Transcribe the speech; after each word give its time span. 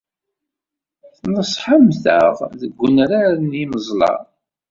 Tneṣṣḥemt-aɣ 1.19 2.35
deg 2.59 2.73
wenrar 2.79 3.31
n 3.45 3.51
yiweẓla. 3.59 4.13